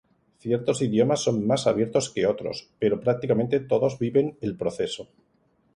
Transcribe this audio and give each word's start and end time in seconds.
Ciertos 0.43 0.81
idiomas 0.81 1.19
son 1.21 1.45
más 1.45 1.67
abiertos 1.67 2.09
que 2.09 2.25
otros, 2.25 2.71
pero 2.79 2.99
prácticamente 2.99 3.59
todos 3.59 3.99
viven 3.99 4.35
el 4.41 4.55
proceso. 4.57 5.07